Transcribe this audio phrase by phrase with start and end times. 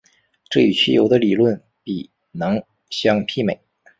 [0.49, 3.61] 这与汽油的理论比能相媲美。